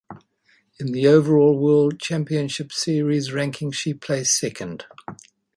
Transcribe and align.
In 0.79 0.93
the 0.93 1.05
overall 1.05 1.55
World 1.59 1.99
Championship 1.99 2.71
Series 2.73 3.31
ranking 3.31 3.71
she 3.71 3.93
place 3.93 4.31
second. 4.33 4.85